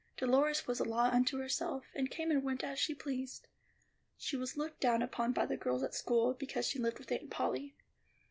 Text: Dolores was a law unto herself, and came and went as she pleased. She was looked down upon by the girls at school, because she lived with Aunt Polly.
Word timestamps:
Dolores 0.17 0.65
was 0.65 0.79
a 0.79 0.83
law 0.83 1.11
unto 1.11 1.37
herself, 1.37 1.85
and 1.93 2.09
came 2.09 2.31
and 2.31 2.41
went 2.41 2.63
as 2.63 2.79
she 2.79 2.95
pleased. 2.95 3.45
She 4.17 4.35
was 4.35 4.57
looked 4.57 4.79
down 4.79 5.03
upon 5.03 5.31
by 5.31 5.45
the 5.45 5.57
girls 5.57 5.83
at 5.83 5.93
school, 5.93 6.33
because 6.33 6.67
she 6.67 6.79
lived 6.79 6.97
with 6.97 7.11
Aunt 7.11 7.29
Polly. 7.29 7.75